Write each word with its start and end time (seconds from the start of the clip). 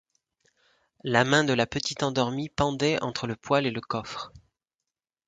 La 1.03 1.23
main 1.23 1.43
de 1.43 1.53
la 1.53 1.67
petite 1.67 2.01
endormie 2.01 2.49
pendait 2.49 2.99
entre 3.03 3.27
le 3.27 3.35
poêle 3.35 3.67
et 3.67 3.71
le 3.71 3.81
coffre. 3.81 4.31